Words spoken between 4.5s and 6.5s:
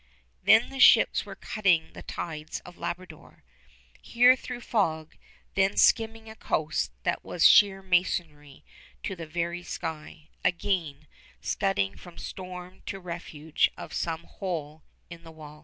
fog; there skimming a